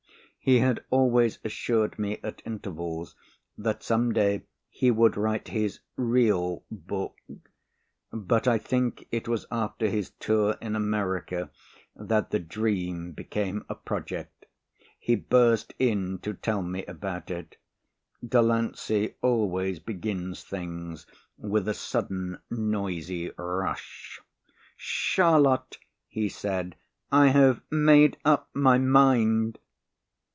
He 0.43 0.57
had 0.57 0.83
always 0.89 1.37
assured 1.45 1.99
me 1.99 2.19
at 2.23 2.41
intervals 2.47 3.15
that 3.59 3.83
some 3.83 4.11
day 4.11 4.41
he 4.69 4.89
would 4.89 5.15
write 5.15 5.49
his 5.49 5.81
"real 5.97 6.63
book" 6.71 7.15
but 8.11 8.47
I 8.47 8.57
think 8.57 9.07
it 9.11 9.27
was 9.27 9.45
after 9.51 9.85
his 9.87 10.09
tour 10.19 10.55
in 10.59 10.75
America 10.75 11.51
that 11.95 12.31
the 12.31 12.39
dream 12.39 13.11
became 13.11 13.63
a 13.69 13.75
project. 13.75 14.47
He 14.97 15.15
burst 15.15 15.75
in 15.77 16.17
to 16.23 16.33
tell 16.33 16.63
me 16.63 16.85
about 16.87 17.29
it. 17.29 17.57
Delancey 18.27 19.17
always 19.21 19.77
begins 19.77 20.43
things 20.43 21.05
with 21.37 21.67
a 21.67 21.75
sudden 21.75 22.39
noisy 22.49 23.29
rush. 23.37 24.19
"Charlotte," 24.75 25.77
he 26.07 26.29
said, 26.29 26.75
"I 27.11 27.27
have 27.27 27.61
made 27.69 28.17
up 28.25 28.49
my 28.55 28.79
mind." 28.79 29.59